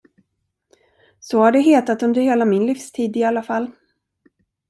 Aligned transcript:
Så 1.19 1.39
har 1.39 1.51
det 1.51 1.59
hetat 1.61 2.03
under 2.03 2.21
hela 2.21 2.45
min 2.45 2.65
livstid, 2.65 3.17
i 3.17 3.23
alla 3.23 3.43
fall. 3.43 3.71